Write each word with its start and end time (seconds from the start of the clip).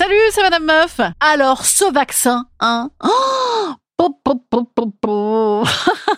Salut, 0.00 0.14
c'est 0.30 0.40
Madame 0.40 0.64
Meuf. 0.64 0.98
Alors, 1.20 1.66
ce 1.66 1.92
vaccin, 1.92 2.46
hein 2.58 2.88
oh. 3.04 3.74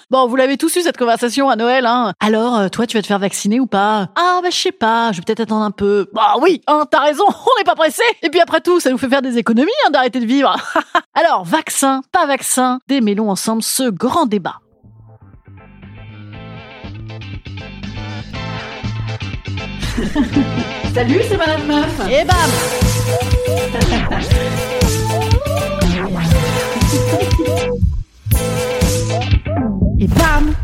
Bon, 0.09 0.29
vous 0.29 0.37
l'avez 0.37 0.57
tous 0.57 0.77
eu 0.77 0.83
cette 0.83 0.97
conversation 0.97 1.51
à 1.51 1.57
Noël, 1.57 1.85
hein. 1.85 2.13
Alors, 2.21 2.57
euh, 2.59 2.69
toi, 2.69 2.87
tu 2.87 2.97
vas 2.97 3.03
te 3.03 3.09
faire 3.09 3.19
vacciner 3.19 3.59
ou 3.59 3.67
pas? 3.67 4.07
Ah, 4.15 4.39
bah 4.41 4.51
je 4.53 4.57
sais 4.57 4.71
pas, 4.71 5.11
je 5.11 5.17
vais 5.17 5.25
peut-être 5.25 5.41
attendre 5.41 5.65
un 5.65 5.73
peu. 5.73 6.09
Bah 6.13 6.37
oui, 6.41 6.61
hein, 6.69 6.85
t'as 6.89 7.01
raison, 7.01 7.25
on 7.29 7.59
n'est 7.59 7.65
pas 7.65 7.75
pressé. 7.75 8.05
Et 8.23 8.31
puis 8.31 8.39
après 8.41 8.61
tout, 8.61 8.79
ça 8.79 8.89
nous 8.89 8.99
fait 8.99 9.09
faire 9.09 9.21
des 9.21 9.37
économies 9.37 9.73
hein, 9.85 9.91
d'arrêter 9.91 10.21
de 10.21 10.27
vivre. 10.27 10.55
Alors, 11.15 11.43
vaccin, 11.45 12.03
pas 12.13 12.27
vaccin, 12.27 12.79
démêlons 12.87 13.31
ensemble 13.31 13.65
ce 13.65 13.91
grand 13.91 14.27
débat. 14.27 14.61
Salut, 20.95 21.21
c'est 21.29 21.37
Madame 21.37 21.67
Meuf. 21.67 22.01
Et 22.09 22.25
bam 22.25 23.32
Et 29.99 30.07
bam 30.09 30.55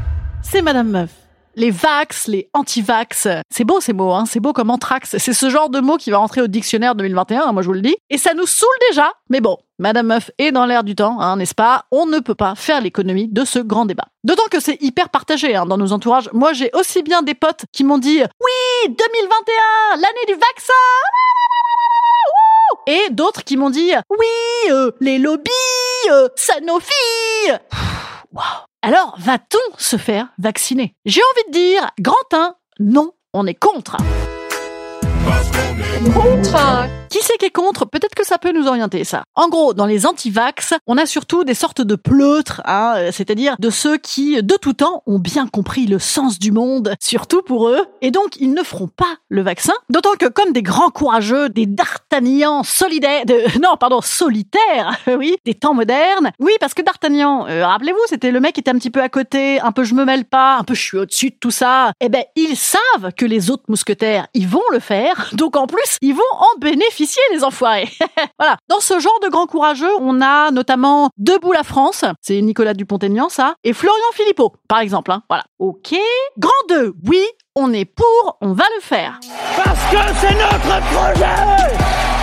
C'est 0.42 0.62
Madame 0.62 0.91
Meuf. 0.91 1.11
Les 1.55 1.72
vax, 1.72 2.28
les 2.28 2.48
anti-vax, 2.55 3.27
c'est 3.50 3.64
beau 3.64 3.81
ces 3.81 3.92
mots, 3.92 4.12
hein, 4.12 4.25
c'est 4.27 4.39
beau 4.39 4.53
comme 4.53 4.70
anthrax. 4.70 5.16
C'est 5.19 5.33
ce 5.33 5.50
genre 5.50 5.70
de 5.70 5.81
mot 5.81 5.97
qui 5.97 6.12
va 6.12 6.19
rentrer 6.19 6.41
au 6.41 6.47
dictionnaire 6.47 6.94
2021, 6.94 7.42
hein, 7.42 7.53
moi 7.53 7.62
je 7.62 7.66
vous 7.66 7.72
le 7.72 7.81
dis. 7.81 7.97
Et 8.11 8.19
ça 8.19 8.33
nous 8.33 8.47
saoule 8.47 8.69
déjà, 8.89 9.11
mais 9.28 9.41
bon, 9.41 9.56
Madame 9.81 10.06
Meuf 10.06 10.31
est 10.39 10.53
dans 10.53 10.66
l'air 10.66 10.84
du 10.84 10.94
temps, 10.94 11.20
hein, 11.20 11.36
n'est-ce 11.36 11.56
pas? 11.56 11.86
On 11.91 12.06
ne 12.06 12.20
peut 12.20 12.36
pas 12.36 12.55
faire 12.55 12.81
l'économie 12.81 13.27
de 13.27 13.44
ce 13.44 13.59
grand 13.59 13.86
débat. 13.86 14.06
D'autant 14.22 14.47
que 14.48 14.61
c'est 14.61 14.81
hyper 14.81 15.09
partagé 15.09 15.56
hein, 15.56 15.66
dans 15.66 15.78
nos 15.78 15.92
entourages. 15.92 16.31
Moi 16.33 16.53
j'ai 16.53 16.70
aussi 16.75 17.03
bien 17.03 17.22
des 17.22 17.34
potes 17.34 17.64
qui 17.72 17.83
m'ont 17.83 17.98
dit 17.98 18.19
«Oui, 18.41 18.86
2021, 18.86 19.97
l'année 19.97 20.27
du 20.28 20.34
vaccin!» 20.34 20.72
Et 22.91 23.11
d'autres 23.11 23.44
qui 23.44 23.58
m'ont 23.58 23.69
dit 23.69 23.92
«Oui, 24.11 24.70
euh, 24.70 24.92
les 25.00 25.19
lobbies, 25.19 25.50
euh, 26.11 26.28
Sanofi!» 26.36 26.88
Waouh 28.32 28.44
alors, 28.81 29.16
va-t-on 29.19 29.76
se 29.76 29.97
faire 29.97 30.28
vacciner? 30.38 30.94
J'ai 31.04 31.21
envie 31.21 31.48
de 31.48 31.53
dire, 31.53 31.91
grand 31.98 32.15
1, 32.32 32.54
non, 32.78 33.10
on 33.34 33.44
est 33.47 33.54
contre. 33.54 33.97
Contre 36.15 36.56
Qui 37.11 37.19
c'est 37.23 37.39
qui 37.39 37.47
est 37.47 37.51
contre? 37.51 37.87
Peut-être 37.87 38.15
que 38.15 38.27
ça 38.27 38.39
peut 38.39 38.53
nous 38.53 38.67
orienter, 38.67 39.05
ça. 39.05 39.25
En 39.35 39.49
gros, 39.49 39.75
dans 39.75 39.87
les 39.87 40.07
anti-vax, 40.07 40.75
on 40.87 40.99
a 40.99 41.07
surtout 41.07 41.45
des 41.45 41.55
sortes 41.55 41.81
de 41.81 41.95
pleutres, 41.95 42.61
hein, 42.65 42.95
euh, 42.97 43.11
c'est-à-dire 43.13 43.57
de 43.59 43.71
ceux 43.71 43.97
qui, 43.97 44.43
de 44.43 44.57
tout 44.57 44.75
temps, 44.75 45.03
ont 45.07 45.19
bien 45.19 45.47
compris 45.47 45.87
le 45.87 45.99
sens 45.99 46.39
du 46.39 46.53
monde, 46.53 46.95
surtout 47.01 47.43
pour 47.43 47.69
eux, 47.69 47.81
et 48.03 48.11
donc 48.11 48.37
ils 48.41 48.53
ne 48.53 48.63
feront 48.63 48.89
pas 48.89 49.17
le 49.29 49.43
vaccin, 49.43 49.73
d'autant 49.91 50.15
que 50.19 50.27
comme 50.27 50.53
des 50.53 50.63
grands 50.63 50.91
courageux, 50.91 51.49
des 51.49 51.67
d'Artagnans 51.67 52.63
solidaires, 52.63 53.25
de, 53.25 53.59
non, 53.63 53.77
pardon, 53.79 54.01
solitaires, 54.01 54.99
oui, 55.07 55.37
des 55.45 55.55
temps 55.55 55.75
modernes. 55.75 56.31
Oui, 56.39 56.53
parce 56.61 56.75
que 56.75 56.83
D'Artagnan, 56.83 57.47
euh, 57.49 57.67
rappelez-vous, 57.67 57.99
c'était 58.09 58.31
le 58.31 58.41
mec 58.41 58.55
qui 58.55 58.61
était 58.61 58.71
un 58.71 58.79
petit 58.79 58.91
peu 58.91 59.03
à 59.03 59.09
côté, 59.09 59.61
un 59.61 59.73
peu 59.73 59.85
je 59.85 59.95
me 59.95 60.05
mêle 60.05 60.25
pas, 60.25 60.57
un 60.59 60.65
peu 60.65 60.75
je 60.75 60.83
suis 60.83 60.99
au-dessus 60.99 61.31
de 61.31 61.37
tout 61.41 61.51
ça. 61.51 61.93
Eh 62.01 62.09
ben, 62.09 62.25
ils 62.37 62.57
savent 62.57 63.13
que 63.17 63.25
les 63.25 63.51
autres 63.51 63.65
mousquetaires, 63.69 64.27
ils 64.35 64.49
vont 64.49 64.63
le 64.73 64.81
faire, 64.81 65.31
donc 65.33 65.57
en 65.57 65.67
plus, 65.67 65.97
ils 66.03 66.15
vont 66.15 66.23
en 66.33 66.59
bénéficier, 66.59 66.97
les 67.32 67.44
enfoirés. 67.44 67.88
voilà. 68.38 68.56
Dans 68.69 68.81
ce 68.81 68.98
genre 68.98 69.19
de 69.22 69.28
grands 69.28 69.47
courageux, 69.47 69.91
on 70.00 70.20
a 70.20 70.50
notamment 70.50 71.10
Debout 71.16 71.53
la 71.53 71.62
France, 71.62 72.04
c'est 72.20 72.41
Nicolas 72.41 72.75
Dupont-Aignan, 72.75 73.28
ça, 73.28 73.54
et 73.64 73.72
Florian 73.72 74.12
Philippot, 74.14 74.54
par 74.69 74.81
exemple. 74.81 75.12
Hein. 75.12 75.22
Voilà. 75.28 75.44
Ok. 75.59 75.94
Grand 76.38 76.50
2, 76.69 76.94
oui, 77.06 77.25
on 77.54 77.72
est 77.72 77.84
pour, 77.84 78.38
on 78.41 78.53
va 78.53 78.64
le 78.76 78.82
faire. 78.82 79.19
Parce 79.56 79.81
que 79.91 79.98
c'est 80.20 80.34
notre 80.34 80.81
projet 80.92 82.18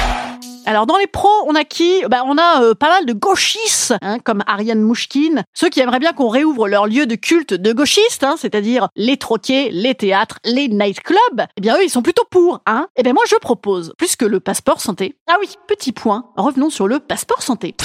Alors 0.67 0.87
dans 0.87 0.97
les 0.97 1.05
pros, 1.05 1.29
on 1.45 1.53
a 1.53 1.63
qui? 1.63 2.01
Bah, 2.09 2.23
On 2.25 2.37
a 2.37 2.63
euh, 2.63 2.73
pas 2.73 2.89
mal 2.89 3.05
de 3.05 3.13
gauchistes, 3.13 3.93
hein, 4.01 4.17
comme 4.19 4.43
Ariane 4.47 4.81
Mouchkine, 4.81 5.43
ceux 5.53 5.69
qui 5.69 5.79
aimeraient 5.79 5.99
bien 5.99 6.11
qu'on 6.11 6.27
réouvre 6.27 6.67
leur 6.67 6.87
lieu 6.87 7.05
de 7.05 7.13
culte 7.13 7.53
de 7.53 7.71
gauchistes, 7.71 8.23
hein, 8.23 8.35
c'est-à-dire 8.37 8.87
les 8.95 9.17
troquets, 9.17 9.69
les 9.71 9.93
théâtres, 9.93 10.39
les 10.43 10.67
nightclubs. 10.67 11.45
Eh 11.57 11.61
bien 11.61 11.75
eux, 11.77 11.83
ils 11.83 11.89
sont 11.89 12.01
plutôt 12.01 12.25
pour. 12.31 12.61
Hein 12.65 12.87
eh 12.95 13.03
bien 13.03 13.13
moi, 13.13 13.23
je 13.29 13.35
propose, 13.35 13.93
plus 13.97 14.15
que 14.15 14.25
le 14.25 14.39
passeport 14.39 14.81
santé. 14.81 15.15
Ah 15.27 15.35
oui, 15.39 15.49
petit 15.67 15.91
point, 15.91 16.25
revenons 16.35 16.71
sur 16.71 16.87
le 16.87 16.99
passeport 16.99 17.43
santé. 17.43 17.75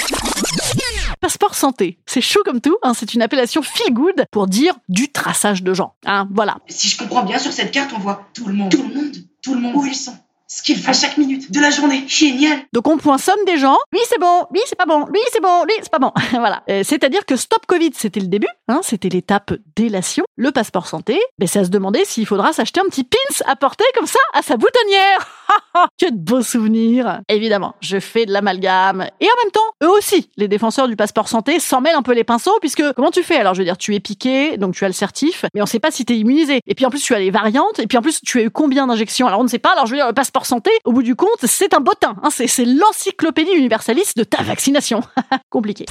Passeport 1.21 1.55
santé, 1.55 1.99
c'est 2.07 2.23
chaud 2.23 2.41
comme 2.47 2.63
tout, 2.63 2.79
hein, 2.83 2.95
c'est 2.95 3.13
une 3.13 3.21
appellation 3.21 3.61
feel 3.61 3.93
good 3.93 4.25
pour 4.31 4.47
dire 4.47 4.75
du 4.89 5.13
traçage 5.13 5.63
de 5.63 5.75
gens. 5.75 5.93
Hein, 6.07 6.27
voilà. 6.33 6.57
Si 6.69 6.89
je 6.89 6.97
comprends 6.97 7.25
bien, 7.25 7.39
sur 7.39 7.53
cette 7.53 7.73
carte, 7.73 7.91
on 7.95 7.99
voit 8.01 8.29
tout 8.33 8.47
le 8.47 8.55
monde. 8.55 8.71
Tout 8.71 8.83
le 8.89 8.95
monde. 8.95 9.17
Tout 9.43 9.55
le 9.55 9.61
monde. 9.61 9.77
Où 9.77 9.85
ils 9.85 9.95
sont. 9.95 10.15
Ce 10.53 10.65
qu'ils 10.65 10.79
font. 10.83 10.91
À 10.91 10.93
chaque 10.93 11.17
minute 11.17 11.53
de 11.53 11.61
la 11.61 11.71
journée. 11.71 12.03
Génial. 12.09 12.59
Donc 12.73 12.89
on 12.89 12.99
poinçonne 12.99 13.39
des 13.47 13.57
gens. 13.57 13.79
Oui, 13.93 14.01
c'est 14.09 14.19
bon. 14.19 14.47
Oui, 14.51 14.59
c'est 14.67 14.75
pas 14.77 14.85
bon. 14.85 15.07
Oui, 15.13 15.21
c'est 15.33 15.41
bon. 15.41 15.63
Oui, 15.65 15.73
c'est 15.81 15.91
pas 15.93 16.01
bon. 16.01 16.11
voilà. 16.33 16.65
Euh, 16.69 16.83
C'est-à-dire 16.85 17.25
que 17.25 17.37
Stop 17.37 17.67
Covid, 17.67 17.93
c'était 17.95 18.19
le 18.19 18.27
début. 18.27 18.49
Hein, 18.67 18.81
c'était 18.83 19.09
l'étape 19.09 19.53
délation. 19.77 20.25
Le 20.43 20.53
passeport 20.53 20.87
santé, 20.87 21.21
ben, 21.39 21.47
c'est 21.47 21.59
à 21.59 21.65
se 21.67 21.69
demander 21.69 22.03
s'il 22.07 22.25
faudra 22.25 22.55
s'acheter 22.55 22.81
un 22.81 22.89
petit 22.89 23.05
pins 23.05 23.45
à 23.45 23.57
porter 23.57 23.85
comme 23.95 24.07
ça 24.07 24.19
à 24.33 24.41
sa 24.41 24.57
boutonnière. 24.57 25.29
que 26.01 26.11
de 26.11 26.17
beaux 26.17 26.41
souvenirs. 26.41 27.21
Évidemment, 27.29 27.75
je 27.81 28.01
fais 28.01 28.25
de 28.25 28.33
l'amalgame. 28.33 29.07
Et 29.21 29.27
en 29.27 29.45
même 29.45 29.53
temps, 29.53 29.61
eux 29.83 29.91
aussi, 29.91 30.31
les 30.39 30.49
défenseurs 30.49 30.89
du 30.89 30.97
passeport 30.97 31.29
santé 31.29 31.61
s'en 31.61 31.83
mêlent 31.83 31.95
un 31.95 32.01
peu 32.01 32.15
les 32.15 32.25
pinceaux 32.25 32.57
puisque 32.61 32.83
comment 32.95 33.11
tu 33.11 33.23
fais? 33.23 33.37
Alors 33.37 33.53
je 33.53 33.59
veux 33.59 33.67
dire, 33.67 33.77
tu 33.77 33.95
es 33.95 34.01
piqué, 34.01 34.57
donc 34.57 34.75
tu 34.75 34.83
as 34.85 34.89
le 34.89 34.95
certif, 34.95 35.45
mais 35.53 35.61
on 35.61 35.67
sait 35.67 35.79
pas 35.79 35.91
si 35.91 36.07
tu 36.07 36.15
es 36.15 36.17
immunisé. 36.17 36.61
Et 36.67 36.75
puis 36.75 36.87
en 36.87 36.91
plus, 36.91 37.03
tu 37.03 37.15
as 37.15 37.19
les 37.19 37.31
variantes. 37.31 37.79
Et 37.79 37.87
puis 37.87 37.99
en 37.99 38.03
plus, 38.03 38.23
tu 38.23 38.39
as 38.39 38.43
eu 38.43 38.51
combien 38.51 38.87
d'injections? 38.87 39.27
Alors 39.27 39.41
on 39.41 39.45
ne 39.45 39.49
sait 39.49 39.59
pas. 39.59 39.73
Alors 39.73 39.85
je 39.85 39.91
veux 39.91 39.99
dire, 39.99 40.07
le 40.07 40.15
passeport 40.15 40.47
santé, 40.47 40.71
au 40.85 40.93
bout 40.93 41.03
du 41.03 41.17
compte, 41.17 41.45
c'est 41.45 41.75
un 41.75 41.81
bottin. 41.81 42.17
Hein, 42.23 42.31
c'est 42.31 42.65
l'encyclopédie 42.65 43.53
universaliste 43.53 44.17
de 44.17 44.25
ta 44.25 44.43
vaccination. 44.43 45.03
Compliqué. 45.51 45.85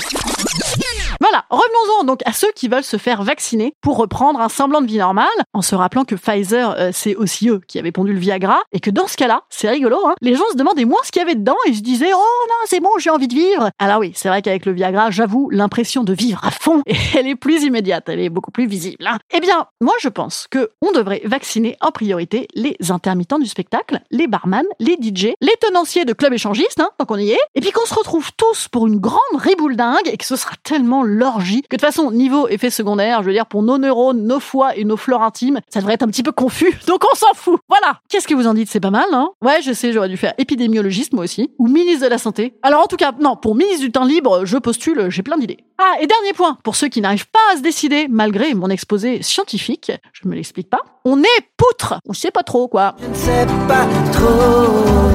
Voilà, 1.22 1.46
revenons-en 1.50 2.06
donc 2.06 2.22
à 2.26 2.34
ceux 2.34 2.52
qui 2.56 2.68
veulent 2.68 2.84
se 2.84 2.98
faire 2.98 3.24
vacciner 3.24 3.74
pour 3.82 3.98
reprendre 3.98 4.39
un 4.42 4.50
semblant 4.50 4.82
de 4.82 4.88
vie 4.88 4.98
normale, 4.98 5.28
en 5.54 5.62
se 5.62 5.76
rappelant 5.76 6.06
que 6.06 6.16
Pfizer, 6.16 6.76
euh, 6.78 6.90
c'est 6.94 7.16
aussi 7.16 7.50
eux 7.50 7.62
qui 7.68 7.80
avaient 7.80 7.92
pondu 7.92 8.14
le 8.14 8.20
Viagra, 8.20 8.60
et 8.72 8.80
que 8.80 8.90
dans 8.90 9.08
ce 9.08 9.18
cas-là, 9.18 9.44
c'est 9.50 9.70
rigolo, 9.70 9.98
hein, 10.06 10.16
les 10.22 10.36
gens 10.36 10.44
se 10.52 10.58
demandaient 10.58 10.86
moins 10.86 11.00
ce 11.04 11.12
qu'il 11.12 11.22
y 11.22 11.26
avait 11.26 11.36
dedans, 11.36 11.58
et 11.68 11.74
se 11.74 11.82
disaient 11.82 12.14
«Oh 12.16 12.46
non, 12.48 12.56
c'est 12.66 12.80
bon, 12.80 12.90
j'ai 13.00 13.10
envie 13.10 13.28
de 13.28 13.34
vivre!» 13.34 13.70
Alors 13.80 14.00
oui, 14.00 14.12
c'est 14.16 14.30
vrai 14.30 14.42
qu'avec 14.42 14.66
le 14.66 14.72
Viagra, 14.72 15.12
j'avoue, 15.12 15.50
l'impression 15.52 16.04
de 16.04 16.14
vivre 16.14 16.44
à 16.44 16.52
fond, 16.52 16.82
elle 17.16 17.28
est 17.28 17.36
plus 17.36 17.64
immédiate, 17.64 18.08
elle 18.08 18.20
est 18.20 18.30
beaucoup 18.30 18.52
plus 18.52 18.68
visible. 18.68 19.06
hein. 19.08 19.18
Eh 19.32 19.40
bien, 19.40 19.68
moi 19.82 19.94
je 20.00 20.10
pense 20.10 20.48
que 20.50 20.72
on 20.82 20.92
devrait 20.92 21.22
vacciner 21.26 21.78
en 21.82 21.92
priorité 21.92 22.48
les 22.56 22.78
intermittents 22.90 23.40
du 23.40 23.48
spectacle, 23.48 24.02
les 24.12 24.28
barman, 24.28 24.66
les 24.80 24.98
DJ, 25.02 25.34
les 25.42 25.56
tenanciers 25.60 26.06
de 26.06 26.14
clubs 26.14 26.34
échangistes, 26.34 26.80
hein, 26.80 26.90
tant 26.98 27.06
qu'on 27.06 27.18
y 27.18 27.32
est, 27.32 27.40
et 27.56 27.62
puis 27.62 27.72
qu'on 27.72 27.86
se 27.86 27.94
retrouve 27.94 28.32
tous 28.38 28.68
pour 28.68 28.88
une 28.88 29.00
grande 29.00 29.20
riboule 29.36 29.76
dingue, 29.76 30.08
et 30.12 30.18
que 30.18 30.26
ce 30.26 30.36
sera 30.36 30.54
tellement 30.64 31.04
l'orgie 31.04 31.62
que 31.64 31.76
de 31.76 31.82
toute 31.82 31.82
façon, 31.82 32.12
niveau 32.12 32.48
effet 32.48 32.70
secondaire, 32.70 33.22
je 33.22 33.28
veux 33.28 33.34
dire, 33.34 33.46
pour 33.46 33.64
nos 33.64 33.78
neurones, 33.78 34.29
nos 34.30 34.40
foies 34.40 34.78
et 34.78 34.86
nos 34.86 34.96
flores 34.96 35.24
intimes, 35.24 35.60
ça 35.70 35.80
devrait 35.80 35.96
être 35.96 36.04
un 36.04 36.08
petit 36.08 36.24
peu 36.24 36.32
confus, 36.32 36.80
donc 36.88 37.04
on 37.12 37.16
s'en 37.16 37.34
fout. 37.34 37.60
Voilà 37.68 38.00
Qu'est-ce 38.10 38.28
que 38.28 38.34
vous 38.36 38.48
en 38.48 38.54
dites? 38.54 38.70
C'est 38.70 38.80
pas 38.80 38.92
mal, 38.92 39.08
hein? 39.12 39.30
Ouais, 39.44 39.62
je 39.62 39.74
sais, 39.74 39.92
j'aurais 39.92 40.10
dû 40.10 40.18
faire 40.18 40.34
épidémiologiste 40.38 41.14
moi 41.14 41.24
aussi, 41.24 41.52
ou 41.58 41.68
ministre 41.68 42.04
de 42.06 42.10
la 42.10 42.18
Santé. 42.18 42.54
Alors 42.64 42.84
en 42.84 42.88
tout 42.88 42.98
cas, 42.98 43.12
non, 43.20 43.36
pour 43.36 43.56
ministre 43.56 43.82
du 43.82 43.92
temps 43.92 44.06
libre, 44.06 44.46
je 44.46 44.58
postule, 44.58 45.08
j'ai 45.10 45.24
plein 45.24 45.38
d'idées. 45.38 45.58
Ah, 45.78 45.96
et 46.00 46.08
dernier 46.08 46.34
point, 46.34 46.58
pour 46.64 46.76
ceux 46.76 46.88
qui 46.88 47.02
n'arrivent 47.02 47.30
pas 47.30 47.40
à 47.54 47.58
se 47.58 47.62
décider, 47.62 48.08
malgré 48.10 48.54
mon 48.54 48.70
exposé 48.70 49.22
scientifique, 49.24 49.92
je 50.14 50.28
me 50.28 50.36
l'explique 50.36 50.70
pas, 50.70 50.82
on 51.06 51.22
est 51.24 51.42
poutre 51.58 52.00
On 52.08 52.14
sait 52.14 52.32
pas 52.32 52.44
trop, 52.44 52.68
quoi. 52.68 52.96
Je 53.02 53.08
ne 53.08 53.14
sais 53.14 53.48
pas 53.68 53.88
trop. 54.12 55.09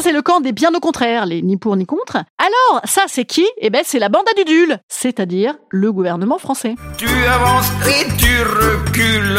Ça, 0.00 0.04
c'est 0.04 0.12
le 0.12 0.22
camp 0.22 0.40
des 0.40 0.52
bien 0.52 0.74
au 0.74 0.80
contraire, 0.80 1.26
les 1.26 1.42
ni 1.42 1.58
pour 1.58 1.76
ni 1.76 1.84
contre. 1.84 2.24
Alors, 2.38 2.80
ça, 2.84 3.02
c'est 3.06 3.26
qui? 3.26 3.46
Eh 3.58 3.68
ben, 3.68 3.82
c'est 3.84 3.98
la 3.98 4.08
bande 4.08 4.24
à 4.30 4.32
Dudule, 4.32 4.78
c'est-à-dire 4.88 5.56
le 5.68 5.92
gouvernement 5.92 6.38
français. 6.38 6.74
Tu 6.96 7.06
avances 7.06 7.70
et 7.86 8.06
tu 8.16 8.42
recules. 8.42 9.38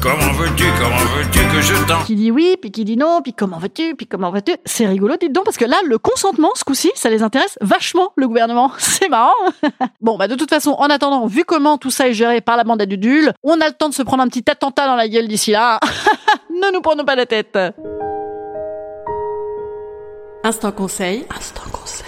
Comment 0.00 0.32
veux-tu, 0.34 0.62
comment 0.78 0.96
veux-tu 1.16 1.40
que 1.40 1.60
je 1.60 1.74
t'en... 1.88 2.04
Qui 2.04 2.14
dit 2.14 2.30
oui, 2.30 2.56
puis 2.60 2.70
qui 2.70 2.84
dit 2.84 2.96
non, 2.96 3.20
puis 3.20 3.32
comment 3.32 3.58
veux-tu, 3.58 3.96
puis 3.96 4.06
comment 4.06 4.30
veux-tu 4.30 4.52
C'est 4.64 4.86
rigolo, 4.86 5.16
dites 5.20 5.32
donc, 5.32 5.44
parce 5.44 5.56
que 5.56 5.64
là, 5.64 5.78
le 5.84 5.98
consentement, 5.98 6.50
ce 6.54 6.62
coup-ci, 6.62 6.92
ça 6.94 7.10
les 7.10 7.24
intéresse 7.24 7.58
vachement, 7.60 8.12
le 8.14 8.28
gouvernement. 8.28 8.70
C'est 8.78 9.08
marrant. 9.08 9.34
bon, 10.00 10.16
bah 10.16 10.28
de 10.28 10.36
toute 10.36 10.50
façon, 10.50 10.76
en 10.78 10.86
attendant, 10.86 11.26
vu 11.26 11.42
comment 11.42 11.78
tout 11.78 11.90
ça 11.90 12.06
est 12.06 12.14
géré 12.14 12.40
par 12.40 12.56
la 12.56 12.62
bande 12.62 12.80
à 12.80 12.86
Dudule, 12.86 13.32
on 13.42 13.60
a 13.60 13.66
le 13.66 13.74
temps 13.74 13.88
de 13.88 13.94
se 13.94 14.04
prendre 14.04 14.22
un 14.22 14.28
petit 14.28 14.48
attentat 14.48 14.86
dans 14.86 14.94
la 14.94 15.08
gueule 15.08 15.26
d'ici 15.26 15.50
là. 15.50 15.80
ne 16.50 16.72
nous 16.72 16.80
prenons 16.80 17.04
pas 17.04 17.16
la 17.16 17.26
tête. 17.26 17.58
Instant 20.46 20.70
conseil. 20.70 21.26
Instant 21.36 21.68
conseil. 21.72 22.06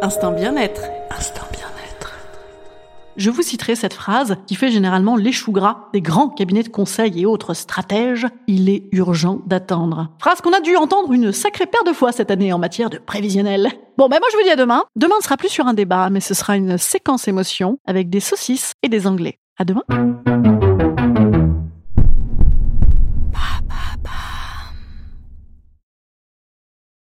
Instant 0.00 0.30
bien-être. 0.30 0.82
Instant 1.10 1.42
bien-être. 1.50 2.14
Je 3.16 3.30
vous 3.30 3.42
citerai 3.42 3.74
cette 3.74 3.94
phrase 3.94 4.36
qui 4.46 4.54
fait 4.54 4.70
généralement 4.70 5.16
l'échou 5.16 5.50
gras 5.50 5.88
des 5.92 6.00
grands 6.00 6.28
cabinets 6.28 6.62
de 6.62 6.68
conseil 6.68 7.20
et 7.20 7.26
autres 7.26 7.52
stratèges. 7.52 8.28
Il 8.46 8.70
est 8.70 8.84
urgent 8.92 9.40
d'attendre. 9.44 10.12
Phrase 10.20 10.40
qu'on 10.40 10.52
a 10.52 10.60
dû 10.60 10.76
entendre 10.76 11.12
une 11.12 11.32
sacrée 11.32 11.66
paire 11.66 11.82
de 11.82 11.92
fois 11.92 12.12
cette 12.12 12.30
année 12.30 12.52
en 12.52 12.58
matière 12.58 12.88
de 12.88 12.98
prévisionnel. 12.98 13.72
Bon, 13.98 14.06
ben 14.06 14.20
moi 14.20 14.28
je 14.30 14.36
vous 14.36 14.44
dis 14.44 14.50
à 14.50 14.56
demain. 14.56 14.84
Demain 14.94 15.16
ne 15.18 15.24
sera 15.24 15.36
plus 15.36 15.48
sur 15.48 15.66
un 15.66 15.74
débat, 15.74 16.10
mais 16.10 16.20
ce 16.20 16.32
sera 16.34 16.56
une 16.56 16.78
séquence 16.78 17.26
émotion 17.26 17.78
avec 17.88 18.08
des 18.08 18.20
saucisses 18.20 18.74
et 18.84 18.88
des 18.88 19.08
anglais. 19.08 19.40
À 19.58 19.64
demain. 19.64 19.82